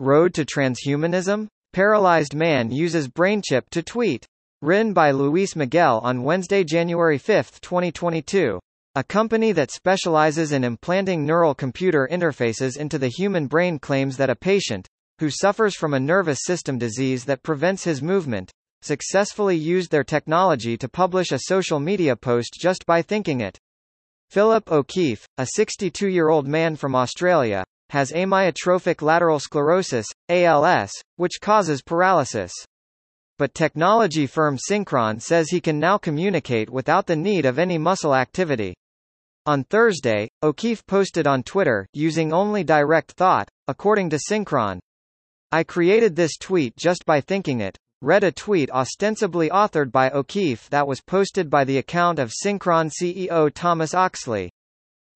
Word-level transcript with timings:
Road 0.00 0.32
to 0.32 0.46
Transhumanism? 0.46 1.46
Paralyzed 1.74 2.34
Man 2.34 2.70
Uses 2.70 3.06
Brain 3.06 3.42
Chip 3.46 3.68
to 3.68 3.82
Tweet. 3.82 4.24
Written 4.62 4.94
by 4.94 5.10
Luis 5.10 5.54
Miguel 5.54 6.00
on 6.02 6.22
Wednesday, 6.22 6.64
January 6.64 7.18
5, 7.18 7.60
2022. 7.60 8.58
A 8.94 9.04
company 9.04 9.52
that 9.52 9.70
specializes 9.70 10.52
in 10.52 10.64
implanting 10.64 11.26
neural 11.26 11.54
computer 11.54 12.08
interfaces 12.10 12.78
into 12.78 12.96
the 12.96 13.10
human 13.10 13.46
brain 13.46 13.78
claims 13.78 14.16
that 14.16 14.30
a 14.30 14.34
patient, 14.34 14.88
who 15.18 15.28
suffers 15.28 15.76
from 15.76 15.92
a 15.92 16.00
nervous 16.00 16.38
system 16.44 16.78
disease 16.78 17.26
that 17.26 17.42
prevents 17.42 17.84
his 17.84 18.00
movement, 18.00 18.50
successfully 18.80 19.56
used 19.56 19.90
their 19.90 20.02
technology 20.02 20.78
to 20.78 20.88
publish 20.88 21.30
a 21.30 21.40
social 21.40 21.78
media 21.78 22.16
post 22.16 22.56
just 22.58 22.86
by 22.86 23.02
thinking 23.02 23.42
it. 23.42 23.58
Philip 24.30 24.72
O'Keefe, 24.72 25.26
a 25.36 25.46
62-year-old 25.58 26.48
man 26.48 26.74
from 26.76 26.94
Australia, 26.94 27.64
has 27.90 28.12
amyotrophic 28.12 29.02
lateral 29.02 29.38
sclerosis, 29.38 30.06
ALS, 30.28 30.90
which 31.16 31.40
causes 31.40 31.82
paralysis. 31.82 32.52
But 33.38 33.54
technology 33.54 34.26
firm 34.26 34.58
Synchron 34.58 35.20
says 35.20 35.48
he 35.48 35.60
can 35.60 35.78
now 35.78 35.98
communicate 35.98 36.68
without 36.68 37.06
the 37.06 37.16
need 37.16 37.46
of 37.46 37.58
any 37.58 37.78
muscle 37.78 38.14
activity. 38.14 38.74
On 39.46 39.64
Thursday, 39.64 40.28
O'Keefe 40.42 40.86
posted 40.86 41.26
on 41.26 41.42
Twitter, 41.42 41.86
using 41.94 42.32
only 42.32 42.62
direct 42.62 43.12
thought, 43.12 43.48
according 43.68 44.10
to 44.10 44.18
Synchron. 44.18 44.78
I 45.50 45.64
created 45.64 46.14
this 46.14 46.36
tweet 46.36 46.76
just 46.76 47.06
by 47.06 47.20
thinking 47.20 47.60
it, 47.60 47.78
read 48.02 48.24
a 48.24 48.32
tweet 48.32 48.70
ostensibly 48.70 49.48
authored 49.48 49.90
by 49.90 50.10
O'Keefe 50.10 50.68
that 50.70 50.86
was 50.86 51.00
posted 51.00 51.50
by 51.50 51.64
the 51.64 51.78
account 51.78 52.18
of 52.18 52.30
Synchron 52.30 52.90
CEO 52.90 53.50
Thomas 53.52 53.94
Oxley. 53.94 54.50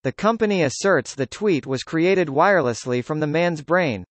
The 0.04 0.12
company 0.12 0.62
asserts 0.62 1.14
the 1.14 1.24
tweet 1.24 1.66
was 1.66 1.82
created 1.82 2.28
wirelessly 2.28 3.02
from 3.02 3.20
the 3.20 3.26
man's 3.26 3.62
brain. 3.62 4.04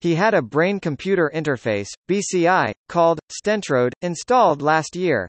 He 0.00 0.16
had 0.16 0.34
a 0.34 0.42
brain-computer 0.42 1.30
interface, 1.32 1.86
BCI, 2.10 2.72
called 2.88 3.20
Stentrode, 3.30 3.92
installed 4.02 4.60
last 4.60 4.96
year. 4.96 5.28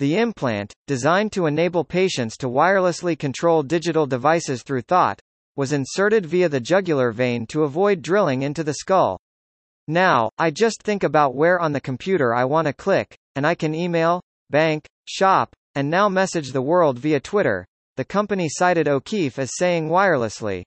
The 0.00 0.16
implant, 0.16 0.72
designed 0.88 1.30
to 1.32 1.46
enable 1.46 1.84
patients 1.84 2.36
to 2.38 2.48
wirelessly 2.48 3.16
control 3.16 3.62
digital 3.62 4.04
devices 4.04 4.64
through 4.64 4.82
thought, 4.82 5.20
was 5.54 5.72
inserted 5.72 6.26
via 6.26 6.48
the 6.48 6.58
jugular 6.58 7.12
vein 7.12 7.46
to 7.48 7.62
avoid 7.62 8.02
drilling 8.02 8.42
into 8.42 8.64
the 8.64 8.74
skull. 8.74 9.16
Now, 9.86 10.30
I 10.38 10.50
just 10.50 10.82
think 10.82 11.04
about 11.04 11.36
where 11.36 11.60
on 11.60 11.70
the 11.70 11.80
computer 11.80 12.34
I 12.34 12.46
want 12.46 12.66
to 12.66 12.72
click, 12.72 13.16
and 13.36 13.46
I 13.46 13.54
can 13.54 13.76
email, 13.76 14.22
bank, 14.50 14.88
shop, 15.06 15.54
and 15.76 15.88
now 15.88 16.08
message 16.08 16.50
the 16.50 16.62
world 16.62 16.98
via 16.98 17.20
Twitter, 17.20 17.64
the 18.00 18.04
company 18.06 18.48
cited 18.48 18.88
O'Keefe 18.88 19.38
as 19.38 19.58
saying 19.58 19.90
wirelessly. 19.90 20.62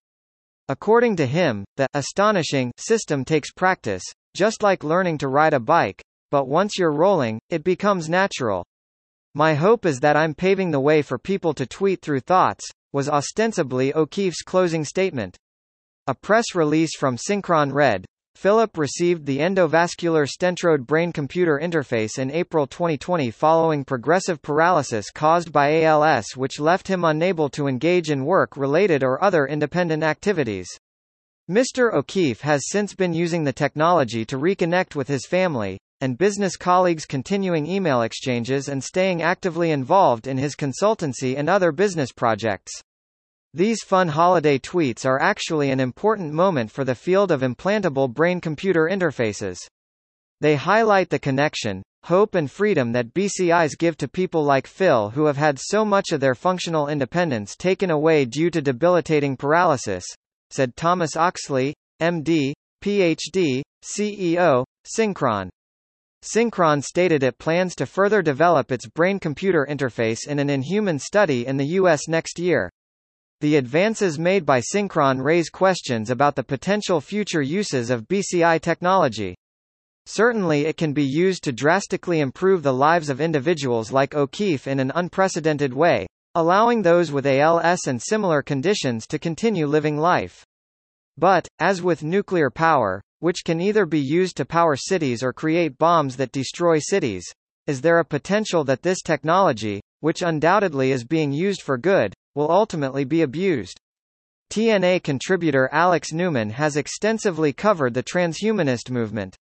According 0.69 1.15
to 1.15 1.25
him, 1.25 1.65
the 1.77 1.87
astonishing 1.95 2.71
system 2.77 3.25
takes 3.25 3.51
practice, 3.51 4.03
just 4.35 4.61
like 4.61 4.83
learning 4.83 5.17
to 5.17 5.29
ride 5.29 5.55
a 5.55 5.59
bike, 5.59 5.99
but 6.29 6.47
once 6.47 6.77
you're 6.77 6.93
rolling, 6.93 7.39
it 7.49 7.63
becomes 7.63 8.07
natural. 8.07 8.63
My 9.33 9.55
hope 9.55 9.87
is 9.87 9.99
that 10.01 10.15
I'm 10.15 10.35
paving 10.35 10.69
the 10.69 10.79
way 10.79 11.01
for 11.01 11.17
people 11.17 11.55
to 11.55 11.65
tweet 11.65 12.03
through 12.03 12.19
thoughts, 12.19 12.69
was 12.91 13.09
ostensibly 13.09 13.95
O'Keefe's 13.95 14.43
closing 14.43 14.85
statement. 14.85 15.35
A 16.05 16.13
press 16.13 16.53
release 16.53 16.95
from 16.95 17.17
Synchron 17.17 17.73
read, 17.73 18.05
Philip 18.35 18.77
received 18.77 19.25
the 19.25 19.39
endovascular 19.39 20.27
Stentrode 20.27 20.85
brain-computer 20.85 21.59
interface 21.63 22.19
in 22.19 22.29
April 22.31 22.67
2020 22.67 23.31
following 23.31 23.85
progressive 23.85 24.41
paralysis 24.41 25.09
caused 25.11 25.51
by 25.51 25.83
ALS 25.83 26.25
which 26.35 26.59
left 26.59 26.87
him 26.87 27.05
unable 27.05 27.47
to 27.49 27.67
engage 27.67 28.09
in 28.09 28.25
work-related 28.25 29.03
or 29.03 29.23
other 29.23 29.45
independent 29.45 30.03
activities. 30.03 30.67
Mr. 31.49 31.93
O'Keefe 31.93 32.41
has 32.41 32.69
since 32.69 32.93
been 32.93 33.13
using 33.13 33.43
the 33.43 33.53
technology 33.53 34.25
to 34.25 34.37
reconnect 34.37 34.95
with 34.95 35.07
his 35.07 35.25
family, 35.25 35.77
and 36.01 36.17
business 36.17 36.57
colleagues 36.57 37.05
continuing 37.05 37.65
email 37.65 38.01
exchanges 38.01 38.67
and 38.67 38.83
staying 38.83 39.21
actively 39.21 39.71
involved 39.71 40.27
in 40.27 40.37
his 40.37 40.55
consultancy 40.55 41.37
and 41.37 41.49
other 41.49 41.71
business 41.71 42.11
projects. 42.11 42.73
These 43.55 43.83
fun 43.83 44.07
holiday 44.07 44.57
tweets 44.57 45.05
are 45.05 45.21
actually 45.21 45.69
an 45.69 45.79
important 45.79 46.33
moment 46.33 46.71
for 46.71 46.83
the 46.83 46.95
field 46.95 47.29
of 47.29 47.41
implantable 47.41 48.11
brain-computer 48.11 48.89
interfaces. 48.91 49.59
They 50.41 50.55
highlight 50.55 51.11
the 51.11 51.19
connection, 51.19 51.83
hope 52.05 52.33
and 52.33 52.49
freedom 52.49 52.93
that 52.93 53.13
BCIs 53.13 53.77
give 53.77 53.95
to 53.97 54.07
people 54.07 54.43
like 54.43 54.65
Phil 54.65 55.11
who 55.11 55.25
have 55.25 55.37
had 55.37 55.59
so 55.59 55.85
much 55.85 56.11
of 56.11 56.19
their 56.19 56.33
functional 56.33 56.87
independence 56.87 57.55
taken 57.55 57.91
away 57.91 58.25
due 58.25 58.49
to 58.49 58.59
debilitating 58.59 59.37
paralysis, 59.37 60.03
said 60.49 60.75
Thomas 60.75 61.15
Oxley, 61.15 61.75
MD, 62.01 62.53
PhD, 62.83 63.61
CEO, 63.83 64.65
Synchron. 64.97 65.49
Synchron 66.23 66.83
stated 66.83 67.21
it 67.21 67.37
plans 67.37 67.75
to 67.75 67.85
further 67.85 68.23
develop 68.23 68.71
its 68.71 68.87
brain-computer 68.87 69.67
interface 69.69 70.27
in 70.27 70.39
an 70.39 70.49
inhuman 70.49 70.97
study 70.97 71.45
in 71.45 71.57
the 71.57 71.67
U.S. 71.77 72.07
next 72.07 72.39
year. 72.39 72.71
The 73.43 73.57
advances 73.57 74.17
made 74.17 74.45
by 74.45 74.61
Synchron 74.61 75.21
raise 75.21 75.49
questions 75.49 76.09
about 76.09 76.37
the 76.37 76.45
potential 76.45 77.01
future 77.01 77.41
uses 77.41 77.89
of 77.89 78.07
BCI 78.07 78.61
technology. 78.61 79.35
Certainly 80.05 80.61
it 80.65 80.77
can 80.77 80.93
be 80.93 81.03
used 81.03 81.43
to 81.43 81.51
drastically 81.51 82.21
improve 82.21 82.63
the 82.63 82.71
lives 82.71 83.09
of 83.09 83.19
individuals 83.19 83.91
like 83.91 84.15
O'Keefe 84.15 84.65
in 84.65 84.79
an 84.79 84.93
unprecedented 84.95 85.73
way, 85.73 86.07
allowing 86.35 86.81
those 86.81 87.11
with 87.11 87.27
ALS 87.27 87.85
and 87.85 88.01
similar 88.01 88.41
conditions 88.41 89.05
to 89.07 89.19
continue 89.19 89.67
living 89.67 89.97
life. 89.97 90.45
But, 91.17 91.45
as 91.59 91.81
with 91.81 92.01
nuclear 92.01 92.49
power, 92.49 93.01
which 93.19 93.43
can 93.43 93.59
either 93.59 93.85
be 93.85 93.99
used 93.99 94.37
to 94.37 94.45
power 94.45 94.77
cities 94.77 95.21
or 95.21 95.33
create 95.33 95.77
bombs 95.77 96.15
that 96.15 96.31
destroy 96.31 96.79
cities, 96.79 97.25
is 97.67 97.81
there 97.81 97.99
a 97.99 98.05
potential 98.05 98.63
that 98.63 98.83
this 98.83 99.01
technology, 99.01 99.81
which 99.99 100.21
undoubtedly 100.21 100.93
is 100.93 101.03
being 101.03 101.33
used 101.33 101.61
for 101.61 101.77
good, 101.77 102.13
will 102.35 102.51
ultimately 102.51 103.03
be 103.03 103.21
abused. 103.21 103.79
TNA 104.49 105.03
contributor 105.03 105.69
Alex 105.71 106.11
Newman 106.11 106.51
has 106.51 106.77
extensively 106.77 107.53
covered 107.53 107.93
the 107.93 108.03
transhumanist 108.03 108.89
movement. 108.89 109.35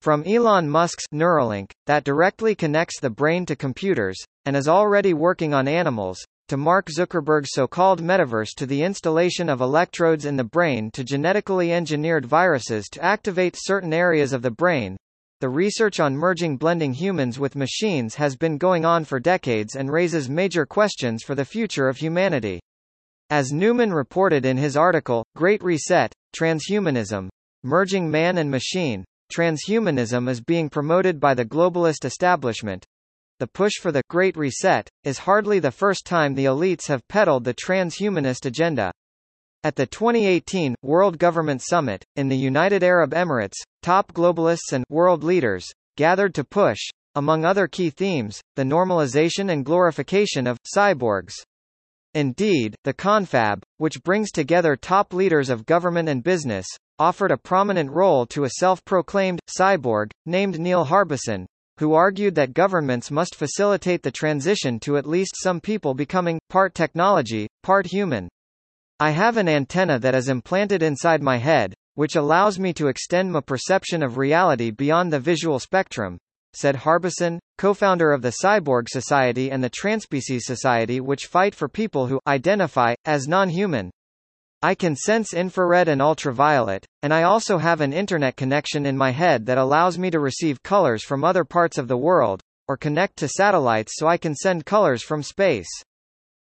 From 0.00 0.22
Elon 0.24 0.68
Musk's 0.68 1.04
Neuralink, 1.12 1.72
that 1.86 2.04
directly 2.04 2.54
connects 2.54 3.00
the 3.00 3.10
brain 3.10 3.44
to 3.46 3.56
computers, 3.56 4.16
and 4.44 4.54
is 4.54 4.68
already 4.68 5.14
working 5.14 5.52
on 5.52 5.66
animals, 5.66 6.24
to 6.48 6.56
Mark 6.56 6.86
Zuckerberg's 6.88 7.50
so-called 7.52 8.00
metaverse 8.00 8.54
to 8.56 8.66
the 8.66 8.84
installation 8.84 9.48
of 9.48 9.60
electrodes 9.60 10.24
in 10.24 10.36
the 10.36 10.44
brain 10.44 10.92
to 10.92 11.02
genetically 11.02 11.72
engineered 11.72 12.24
viruses 12.24 12.86
to 12.92 13.02
activate 13.02 13.56
certain 13.58 13.92
areas 13.92 14.32
of 14.32 14.42
the 14.42 14.50
brain, 14.50 14.96
the 15.40 15.48
research 15.48 16.00
on 16.00 16.16
merging 16.16 16.56
blending 16.56 16.94
humans 16.94 17.38
with 17.38 17.56
machines 17.56 18.14
has 18.14 18.36
been 18.36 18.56
going 18.56 18.86
on 18.86 19.04
for 19.04 19.20
decades 19.20 19.76
and 19.76 19.92
raises 19.92 20.30
major 20.30 20.64
questions 20.64 21.22
for 21.22 21.34
the 21.34 21.44
future 21.44 21.88
of 21.88 21.98
humanity. 21.98 22.58
As 23.28 23.52
Newman 23.52 23.92
reported 23.92 24.46
in 24.46 24.56
his 24.56 24.76
article, 24.76 25.24
Great 25.34 25.62
Reset, 25.62 26.12
Transhumanism, 26.34 27.28
Merging 27.64 28.10
Man 28.10 28.38
and 28.38 28.50
Machine, 28.50 29.04
transhumanism 29.34 30.28
is 30.28 30.40
being 30.40 30.70
promoted 30.70 31.20
by 31.20 31.34
the 31.34 31.44
globalist 31.44 32.04
establishment. 32.04 32.86
The 33.38 33.46
push 33.46 33.74
for 33.82 33.92
the 33.92 34.02
Great 34.08 34.36
Reset 34.36 34.88
is 35.04 35.18
hardly 35.18 35.58
the 35.58 35.70
first 35.70 36.06
time 36.06 36.34
the 36.34 36.46
elites 36.46 36.86
have 36.86 37.06
peddled 37.08 37.44
the 37.44 37.52
transhumanist 37.52 38.46
agenda. 38.46 38.90
At 39.66 39.74
the 39.74 39.84
2018 39.84 40.76
World 40.82 41.18
Government 41.18 41.60
Summit, 41.60 42.04
in 42.14 42.28
the 42.28 42.36
United 42.36 42.84
Arab 42.84 43.10
Emirates, 43.10 43.60
top 43.82 44.12
globalists 44.12 44.72
and 44.72 44.84
world 44.88 45.24
leaders 45.24 45.66
gathered 45.96 46.36
to 46.36 46.44
push, 46.44 46.78
among 47.16 47.44
other 47.44 47.66
key 47.66 47.90
themes, 47.90 48.40
the 48.54 48.62
normalization 48.62 49.50
and 49.50 49.64
glorification 49.64 50.46
of 50.46 50.60
cyborgs. 50.72 51.32
Indeed, 52.14 52.76
the 52.84 52.92
confab, 52.92 53.64
which 53.78 54.04
brings 54.04 54.30
together 54.30 54.76
top 54.76 55.12
leaders 55.12 55.50
of 55.50 55.66
government 55.66 56.08
and 56.08 56.22
business, 56.22 56.68
offered 57.00 57.32
a 57.32 57.36
prominent 57.36 57.90
role 57.90 58.24
to 58.26 58.44
a 58.44 58.50
self-proclaimed 58.60 59.40
cyborg, 59.58 60.12
named 60.26 60.60
Neil 60.60 60.86
Harbisson, 60.86 61.44
who 61.80 61.92
argued 61.92 62.36
that 62.36 62.54
governments 62.54 63.10
must 63.10 63.34
facilitate 63.34 64.04
the 64.04 64.12
transition 64.12 64.78
to 64.78 64.96
at 64.96 65.08
least 65.08 65.34
some 65.42 65.60
people 65.60 65.92
becoming 65.92 66.38
part 66.50 66.72
technology, 66.72 67.48
part 67.64 67.84
human. 67.86 68.28
I 68.98 69.10
have 69.10 69.36
an 69.36 69.46
antenna 69.46 69.98
that 69.98 70.14
is 70.14 70.30
implanted 70.30 70.82
inside 70.82 71.22
my 71.22 71.36
head, 71.36 71.74
which 71.96 72.16
allows 72.16 72.58
me 72.58 72.72
to 72.72 72.86
extend 72.86 73.30
my 73.30 73.40
perception 73.42 74.02
of 74.02 74.16
reality 74.16 74.70
beyond 74.70 75.12
the 75.12 75.20
visual 75.20 75.58
spectrum, 75.58 76.16
said 76.54 76.76
Harbisson, 76.76 77.38
co-founder 77.58 78.10
of 78.10 78.22
the 78.22 78.36
Cyborg 78.42 78.88
Society 78.88 79.50
and 79.50 79.62
the 79.62 79.68
Transpecies 79.68 80.46
Society 80.46 81.00
which 81.00 81.26
fight 81.26 81.54
for 81.54 81.68
people 81.68 82.06
who 82.06 82.20
identify 82.26 82.94
as 83.04 83.28
non-human. 83.28 83.90
I 84.62 84.74
can 84.74 84.96
sense 84.96 85.34
infrared 85.34 85.88
and 85.88 86.00
ultraviolet, 86.00 86.86
and 87.02 87.12
I 87.12 87.24
also 87.24 87.58
have 87.58 87.82
an 87.82 87.92
internet 87.92 88.36
connection 88.36 88.86
in 88.86 88.96
my 88.96 89.10
head 89.10 89.44
that 89.44 89.58
allows 89.58 89.98
me 89.98 90.10
to 90.10 90.20
receive 90.20 90.62
colors 90.62 91.04
from 91.04 91.22
other 91.22 91.44
parts 91.44 91.76
of 91.76 91.88
the 91.88 91.98
world, 91.98 92.40
or 92.66 92.78
connect 92.78 93.18
to 93.18 93.28
satellites 93.28 93.92
so 93.96 94.06
I 94.06 94.16
can 94.16 94.34
send 94.34 94.64
colors 94.64 95.02
from 95.02 95.22
space. 95.22 95.68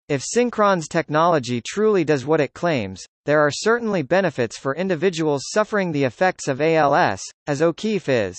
If 0.08 0.22
Synchron's 0.22 0.86
technology 0.86 1.60
truly 1.60 2.04
does 2.04 2.24
what 2.24 2.40
it 2.40 2.54
claims, 2.54 3.04
there 3.24 3.40
are 3.40 3.50
certainly 3.50 4.02
benefits 4.02 4.56
for 4.56 4.76
individuals 4.76 5.42
suffering 5.52 5.90
the 5.90 6.04
effects 6.04 6.46
of 6.46 6.60
ALS, 6.60 7.20
as 7.48 7.60
O'Keefe 7.60 8.08
is. 8.08 8.36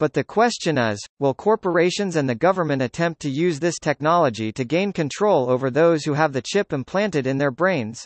But 0.00 0.12
the 0.12 0.24
question 0.24 0.78
is, 0.78 0.98
will 1.20 1.34
corporations 1.34 2.16
and 2.16 2.28
the 2.28 2.34
government 2.34 2.82
attempt 2.82 3.22
to 3.22 3.30
use 3.30 3.60
this 3.60 3.78
technology 3.78 4.50
to 4.50 4.64
gain 4.64 4.92
control 4.92 5.48
over 5.48 5.70
those 5.70 6.02
who 6.04 6.14
have 6.14 6.32
the 6.32 6.42
chip 6.42 6.72
implanted 6.72 7.28
in 7.28 7.38
their 7.38 7.52
brains? 7.52 8.04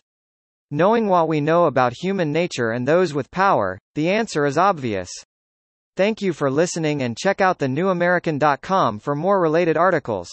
Knowing 0.70 1.06
what 1.06 1.28
we 1.28 1.40
know 1.40 1.64
about 1.64 1.94
human 1.94 2.30
nature 2.30 2.72
and 2.72 2.86
those 2.86 3.14
with 3.14 3.30
power, 3.30 3.78
the 3.94 4.10
answer 4.10 4.44
is 4.44 4.58
obvious. 4.58 5.08
Thank 5.96 6.20
you 6.20 6.34
for 6.34 6.50
listening 6.50 7.00
and 7.00 7.16
check 7.16 7.40
out 7.40 7.58
thenewamerican.com 7.58 8.98
for 8.98 9.14
more 9.14 9.40
related 9.40 9.78
articles. 9.78 10.28